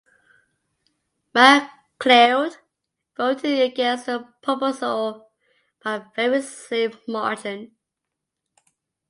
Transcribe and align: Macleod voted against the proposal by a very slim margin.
Macleod 1.35 2.57
voted 3.15 3.59
against 3.59 4.07
the 4.07 4.27
proposal 4.41 5.29
by 5.83 5.97
a 5.97 6.05
very 6.15 6.41
slim 6.41 6.93
margin. 7.07 7.75